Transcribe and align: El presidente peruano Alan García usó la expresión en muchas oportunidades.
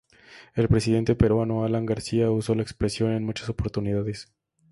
El 0.55 0.67
presidente 0.67 1.13
peruano 1.13 1.63
Alan 1.63 1.85
García 1.85 2.31
usó 2.31 2.55
la 2.55 2.63
expresión 2.63 3.11
en 3.11 3.23
muchas 3.23 3.49
oportunidades. 3.49 4.33